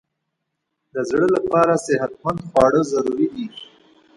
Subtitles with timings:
[0.93, 3.45] د زړه لپاره صحتمند خواړه ضروري دي.